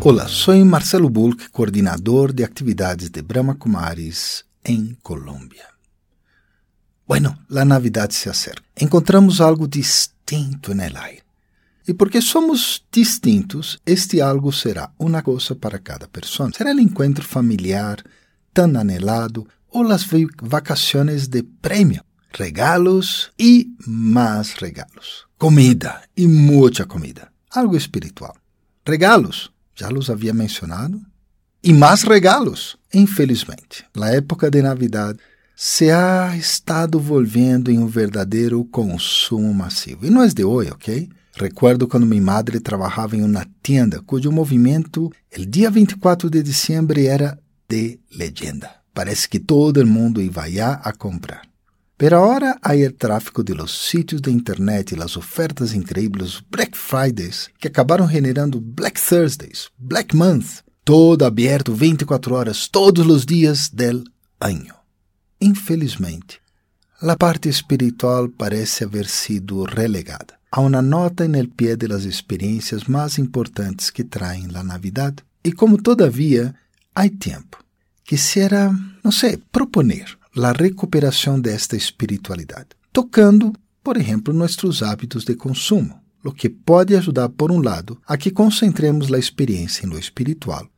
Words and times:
Hola, 0.00 0.28
soy 0.28 0.62
Marcelo 0.62 1.10
Bulk, 1.10 1.50
coordinador 1.50 2.32
de 2.32 2.44
actividades 2.44 3.10
de 3.10 3.20
Brahma 3.20 3.56
Kumaris 3.56 4.46
em 4.62 4.96
Colômbia. 5.02 5.66
Bueno, 7.04 7.44
la 7.48 7.64
Navidad 7.64 8.08
se 8.10 8.30
acerca. 8.30 8.62
Encontramos 8.76 9.40
algo 9.40 9.66
distinto 9.66 10.70
en 10.70 10.82
el 10.82 10.96
aire. 10.96 11.24
E 11.84 11.94
porque 11.94 12.22
somos 12.22 12.86
distintos, 12.92 13.80
este 13.84 14.22
algo 14.22 14.52
será 14.52 14.92
uma 14.98 15.20
coisa 15.20 15.56
para 15.56 15.80
cada 15.80 16.06
pessoa. 16.06 16.52
Será 16.52 16.72
o 16.72 16.78
encontro 16.78 17.24
familiar 17.24 18.04
tão 18.54 18.78
anelado 18.78 19.48
ou 19.68 19.90
as 19.90 20.06
vacações 20.40 21.26
de 21.26 21.42
prêmio, 21.42 22.04
regalos 22.30 23.32
e 23.36 23.74
mais 23.84 24.52
regalos, 24.52 25.26
comida 25.36 26.02
e 26.16 26.28
muita 26.28 26.86
comida, 26.86 27.32
algo 27.50 27.76
espiritual. 27.76 28.36
Regalos 28.86 29.50
já 29.78 29.88
los 29.88 30.10
havia 30.10 30.34
mencionado. 30.34 31.00
E 31.62 31.72
mais 31.72 32.02
regalos. 32.02 32.76
Infelizmente, 32.92 33.84
na 33.94 34.10
época 34.10 34.50
de 34.50 34.62
Navidad 34.62 35.16
se 35.54 35.90
ha 35.90 36.36
estado 36.36 37.00
volvendo 37.00 37.70
em 37.70 37.78
um 37.78 37.86
verdadeiro 37.86 38.64
consumo 38.66 39.52
massivo. 39.52 40.06
E 40.06 40.10
não 40.10 40.22
é 40.22 40.28
de 40.28 40.44
hoje, 40.44 40.70
ok? 40.70 41.08
Recuerdo 41.34 41.86
quando 41.86 42.06
minha 42.06 42.22
madre 42.22 42.60
trabalhava 42.60 43.16
em 43.16 43.22
uma 43.22 43.46
tienda 43.62 44.00
cujo 44.02 44.30
movimento, 44.30 45.12
el 45.30 45.46
dia 45.46 45.70
24 45.70 46.30
de 46.30 46.42
diciembre, 46.42 47.06
era 47.06 47.38
de 47.68 48.00
legenda. 48.16 48.70
Parece 48.94 49.28
que 49.28 49.38
todo 49.38 49.84
mundo 49.86 50.20
allá 50.36 50.80
a 50.82 50.92
comprar. 50.92 51.42
Pero 51.98 52.18
ahora 52.18 52.60
hay 52.62 52.82
el 52.82 52.94
tráfico 52.94 53.42
de 53.42 53.56
los 53.56 53.76
sitios 53.76 54.22
de 54.22 54.30
internet 54.30 54.92
y 54.92 54.94
las 54.94 55.16
ofertas 55.16 55.74
increíbles 55.74 56.44
Black 56.48 56.76
Fridays 56.76 57.50
que 57.58 57.66
acabaram 57.66 58.08
generando 58.08 58.60
Black 58.62 59.00
Thursdays, 59.00 59.68
Black 59.76 60.14
Month, 60.14 60.60
todo 60.84 61.26
aberto 61.26 61.74
24 61.74 62.36
horas 62.36 62.68
todos 62.70 63.04
os 63.04 63.26
dias 63.26 63.74
del 63.74 64.04
año. 64.38 64.76
Infelizmente, 65.40 66.36
a 67.00 67.16
parte 67.16 67.48
espiritual 67.48 68.30
parece 68.30 68.84
haver 68.84 69.08
sido 69.08 69.66
relegada. 69.66 70.38
Há 70.52 70.60
uma 70.60 70.80
nota 70.80 71.24
en 71.24 71.34
el 71.34 71.48
pie 71.48 71.76
de 71.76 71.88
las 71.88 72.04
experiencias 72.04 72.88
mais 72.88 73.18
importantes 73.18 73.90
que 73.90 74.04
traem 74.04 74.46
la 74.52 74.62
Navidad. 74.62 75.14
E 75.42 75.52
como 75.52 75.76
todavia 75.76 76.54
há 76.94 77.08
tempo, 77.08 77.58
quisiera, 78.04 78.72
não 79.02 79.10
sei, 79.10 79.36
proponer 79.50 80.17
a 80.44 80.52
recuperação 80.52 81.40
desta 81.40 81.76
espiritualidade, 81.76 82.68
tocando, 82.92 83.52
por 83.82 83.96
exemplo, 83.96 84.34
nossos 84.34 84.82
hábitos 84.82 85.24
de 85.24 85.34
consumo, 85.34 86.00
o 86.24 86.32
que 86.32 86.48
pode 86.48 86.94
ajudar, 86.96 87.28
por 87.28 87.50
um 87.50 87.60
lado, 87.60 88.00
a 88.06 88.16
que 88.16 88.30
concentremos 88.30 89.12
a 89.12 89.18
experiência 89.18 89.88
lo 89.88 89.98
espiritual, 89.98 90.68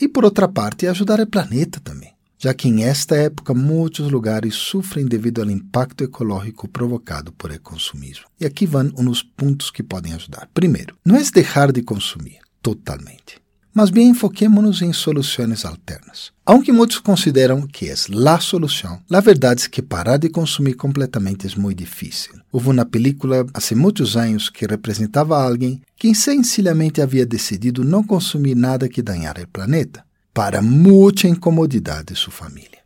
e 0.00 0.06
por 0.06 0.24
outra 0.24 0.46
parte, 0.46 0.86
ajudar 0.86 1.20
o 1.20 1.26
planeta 1.26 1.80
também, 1.80 2.14
já 2.38 2.52
que 2.52 2.68
em 2.68 2.84
esta 2.84 3.16
época 3.16 3.54
muitos 3.54 4.10
lugares 4.10 4.54
sofrem 4.54 5.06
devido 5.06 5.40
ao 5.40 5.50
impacto 5.50 6.04
ecológico 6.04 6.68
provocado 6.68 7.32
por 7.32 7.50
el 7.50 7.60
consumismo. 7.60 8.26
E 8.38 8.44
aqui 8.44 8.66
vão 8.66 8.92
uns 8.98 9.22
pontos 9.22 9.70
que 9.70 9.82
podem 9.82 10.12
ajudar. 10.12 10.48
Primeiro, 10.52 10.96
não 11.04 11.16
é 11.16 11.22
deixar 11.32 11.72
de 11.72 11.82
consumir 11.82 12.40
totalmente 12.60 13.45
mas 13.76 13.90
bem 13.90 14.08
enfoquemos-nos 14.08 14.80
em 14.80 14.90
soluções 14.90 15.62
alternas. 15.66 16.32
Aunque 16.46 16.72
muitos 16.72 16.98
consideram 16.98 17.66
que 17.66 17.90
é 17.90 17.92
a 17.92 18.40
solução, 18.40 19.02
a 19.12 19.20
verdade 19.20 19.66
é 19.66 19.68
que 19.68 19.82
parar 19.82 20.16
de 20.16 20.30
consumir 20.30 20.72
completamente 20.72 21.46
é 21.46 21.60
muito 21.60 21.76
difícil. 21.76 22.32
Houve 22.50 22.70
uma 22.70 22.86
película 22.86 23.44
há 23.52 23.74
muitos 23.74 24.16
anos 24.16 24.48
que 24.48 24.64
representava 24.64 25.36
alguém 25.36 25.82
que 25.94 26.14
sencillamente 26.14 27.02
havia 27.02 27.26
decidido 27.26 27.84
não 27.84 28.02
consumir 28.02 28.54
nada 28.54 28.88
que 28.88 29.02
danhara 29.02 29.42
o 29.42 29.48
planeta, 29.48 30.02
para 30.32 30.62
muita 30.62 31.28
incomodidade 31.28 32.14
de 32.14 32.18
sua 32.18 32.32
família. 32.32 32.78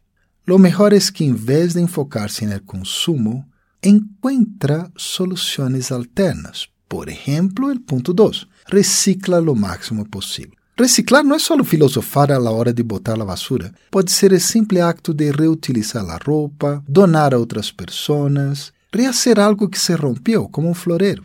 Lo 0.44 0.58
melhor 0.58 0.92
é 0.92 0.98
que, 0.98 1.22
em 1.22 1.34
vez 1.34 1.74
de 1.74 1.80
enfocar-se 1.80 2.44
no 2.44 2.60
consumo, 2.62 3.46
encontra 3.80 4.90
soluções 4.96 5.92
alternas. 5.92 6.66
Por 6.88 7.08
exemplo, 7.08 7.70
o 7.70 7.78
ponto 7.78 8.12
2, 8.12 8.48
recicla 8.66 9.38
lo 9.38 9.54
máximo 9.54 10.04
possível. 10.04 10.59
Reciclar 10.80 11.22
não 11.22 11.36
é 11.36 11.38
só 11.38 11.62
filosofar 11.62 12.32
à 12.32 12.40
hora 12.40 12.72
de 12.72 12.82
botar 12.82 13.20
a 13.20 13.24
basura. 13.24 13.70
Pode 13.90 14.10
ser 14.10 14.32
o 14.32 14.40
simples 14.40 14.80
acto 14.80 15.12
de 15.12 15.30
reutilizar 15.30 16.08
a 16.08 16.16
roupa, 16.16 16.82
donar 16.88 17.34
a 17.34 17.38
outras 17.38 17.70
pessoas, 17.70 18.72
rehacer 18.90 19.38
algo 19.38 19.68
que 19.68 19.78
se 19.78 19.92
rompeu, 19.92 20.48
como 20.48 20.70
um 20.70 20.72
floreiro. 20.72 21.22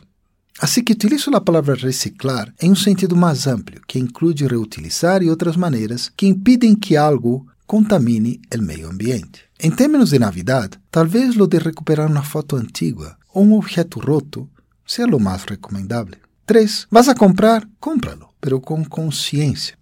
Assim 0.59 0.83
que 0.83 0.91
utilizo 0.91 1.33
a 1.33 1.39
palavra 1.39 1.73
reciclar 1.73 2.53
em 2.61 2.69
um 2.69 2.75
sentido 2.75 3.15
mais 3.15 3.47
amplo, 3.47 3.79
que 3.87 3.97
inclui 3.97 4.35
reutilizar 4.35 5.23
e 5.23 5.29
outras 5.29 5.55
maneiras 5.55 6.11
que 6.17 6.27
impedem 6.27 6.75
que 6.75 6.97
algo 6.97 7.47
contamine 7.65 8.41
o 8.53 8.61
meio 8.61 8.89
ambiente. 8.89 9.45
Em 9.57 9.71
termos 9.71 10.09
de 10.09 10.19
Navidad, 10.19 10.73
talvez 10.91 11.33
lo 11.37 11.47
de 11.47 11.59
recuperar 11.59 12.11
uma 12.11 12.23
foto 12.23 12.57
antiga 12.57 13.15
ou 13.33 13.45
um 13.45 13.53
objeto 13.53 14.01
roto 14.01 14.49
seja 14.85 15.15
o 15.15 15.19
mais 15.19 15.45
recomendável. 15.45 16.24
3. 16.45 16.87
Vas 16.91 17.07
a 17.07 17.15
comprar? 17.15 17.67
Cómpralo 17.79 18.25
pero 18.45 18.61
com 18.61 18.85
consciência. 18.85 19.75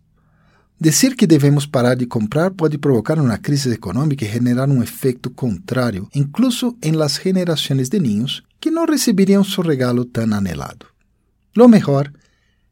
Dizer 0.80 1.18
que 1.18 1.28
devemos 1.28 1.66
parar 1.66 1.96
de 1.96 2.06
comprar 2.06 2.52
pode 2.52 2.78
provocar 2.78 3.20
uma 3.20 3.38
crise 3.38 3.70
econômica 3.74 4.24
e 4.24 4.32
generar 4.32 4.70
um 4.70 4.82
efeito 4.82 5.30
contrário, 5.30 6.08
incluso 6.16 6.78
em 6.82 6.94
las 6.94 7.20
generações 7.22 7.90
de 7.90 8.00
niños 8.00 8.42
que 8.62 8.72
não 8.72 8.86
receberiam 8.86 9.44
seu 9.44 9.66
regalo 9.66 10.06
tão 10.06 10.34
anelado. 10.34 10.86
Lo 11.58 11.68
melhor 11.68 12.10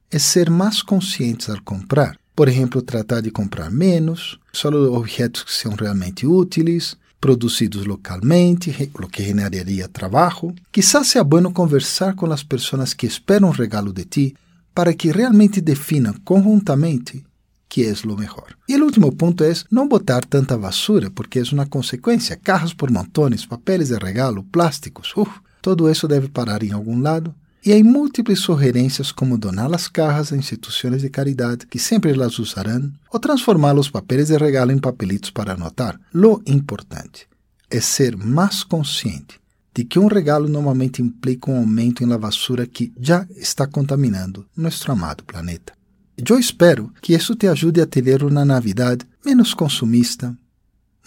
é 0.10 0.18
ser 0.18 0.50
mais 0.50 0.82
conscientes 0.82 1.50
ao 1.50 1.62
comprar. 1.62 2.18
Por 2.34 2.48
exemplo, 2.48 2.82
tratar 2.82 3.20
de 3.20 3.30
comprar 3.30 3.70
menos, 3.70 4.40
só 4.54 4.70
objetos 4.70 5.44
que 5.44 5.52
são 5.52 5.76
realmente 5.76 6.26
úteis, 6.26 6.96
produzidos 7.22 7.86
localmente, 7.86 8.92
o 8.94 9.08
que 9.08 9.24
generaria 9.24 9.88
trabalho. 9.88 10.56
Quizás 10.72 11.08
seja 11.08 11.24
bueno 11.24 11.54
conversar 11.54 12.16
com 12.16 12.26
as 12.34 12.44
pessoas 12.44 12.96
que 12.96 13.06
esperam 13.06 13.50
um 13.50 13.52
regalo 13.52 13.94
de 13.94 14.06
ti 14.06 14.36
para 14.74 14.94
que 14.94 15.12
realmente 15.12 15.62
defina 15.62 16.14
conjuntamente 16.26 17.24
que 17.72 17.86
é 17.86 17.94
o 17.94 18.18
melhor. 18.18 18.54
E 18.68 18.76
o 18.76 18.84
último 18.84 19.16
ponto 19.16 19.46
é 19.46 19.54
não 19.72 19.88
botar 19.88 20.26
tanta 20.26 20.58
basura, 20.58 21.10
porque 21.10 21.40
é 21.40 21.44
uma 21.54 21.66
consequência. 21.66 22.36
Carros 22.36 22.74
por 22.74 22.92
montones, 22.92 23.46
papéis 23.46 23.88
de 23.88 23.98
regalo, 23.98 24.44
plásticos, 24.44 25.14
uf, 25.16 25.32
todo 25.62 25.90
isso 25.90 26.06
deve 26.06 26.28
parar 26.28 26.64
em 26.64 26.74
algum 26.74 27.00
lado. 27.00 27.34
E 27.64 27.72
há 27.72 27.84
múltiplas 27.84 28.40
sugerências 28.40 29.12
como 29.12 29.38
donar 29.38 29.72
as 29.72 29.88
cajas 29.88 30.34
a 30.34 30.36
instituições 30.36 31.02
de 31.02 31.10
caridade 31.12 31.68
que 31.68 31.78
sempre 31.78 32.12
las 32.14 32.40
usarão, 32.40 32.92
ou 33.12 33.20
transformar 33.20 33.78
os 33.78 33.88
papéis 33.88 34.30
de 34.30 34.38
regalo 34.38 34.72
em 34.72 34.80
papelitos 34.80 35.30
para 35.30 35.54
anotar. 35.54 36.00
Lo 36.12 36.42
importante 36.48 37.28
é 37.70 37.80
ser 37.80 38.18
mais 38.18 38.64
consciente 38.64 39.40
de 39.76 39.86
que 39.86 40.00
um 40.00 40.08
regalo 40.08 40.50
normalmente 40.50 41.04
implica 41.04 41.52
um 41.52 41.58
aumento 41.58 42.04
em 42.04 42.08
lavassura 42.08 42.66
que 42.66 42.92
já 43.00 43.28
está 43.36 43.68
contaminando 43.68 44.46
nosso 44.58 44.92
amado 44.92 45.24
planeta. 45.24 45.74
Eu 46.18 46.40
espero 46.40 46.92
que 47.00 47.14
isso 47.14 47.36
te 47.36 47.48
ajude 47.48 47.80
a 47.80 47.86
ter 47.86 48.24
uma 48.24 48.44
Navidad 48.44 49.06
menos 49.24 49.54
consumista, 49.54 50.36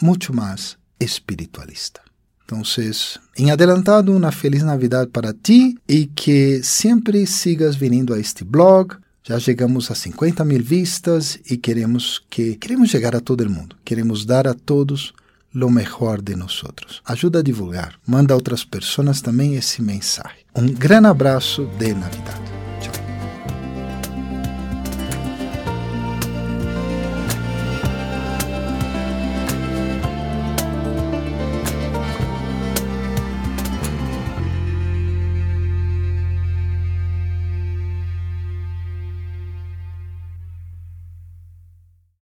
muito 0.01 0.35
mais 0.35 0.77
espiritualista. 1.01 2.04
Então, 2.45 2.63
em 3.39 3.51
adelantado, 3.51 4.15
uma 4.15 4.31
feliz 4.31 4.63
Navidad 4.63 5.09
para 5.09 5.33
ti 5.33 5.77
e 5.89 6.07
que 6.07 6.63
sempre 6.63 7.27
sigas 7.27 7.75
vindo 7.75 8.13
a 8.13 8.19
este 8.19 8.45
blog. 8.45 8.97
Já 9.23 9.41
chegamos 9.41 9.91
a 9.91 9.95
50 9.95 10.45
mil 10.45 10.63
vistas 10.63 11.39
e 11.51 11.57
queremos 11.57 12.23
que 12.29 12.57
queremos 12.57 12.91
chegar 12.91 13.17
a 13.17 13.21
todo 13.21 13.49
mundo. 13.49 13.77
Queremos 13.83 14.27
dar 14.27 14.47
a 14.47 14.53
todos 14.53 15.15
lo 15.55 15.71
mejor 15.71 16.21
de 16.21 16.37
nosotros. 16.37 17.01
Ajuda 17.07 17.39
a 17.39 17.43
divulgar, 17.43 17.99
manda 18.07 18.35
a 18.35 18.37
outras 18.37 18.65
pessoas 18.65 19.23
também 19.23 19.55
esse 19.55 19.81
mensagem. 19.81 20.45
Um 20.55 20.67
grande 20.67 21.07
abraço 21.07 21.65
de 21.79 21.95
Navidad. 21.95 22.64